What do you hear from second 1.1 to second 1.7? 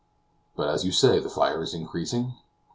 the fire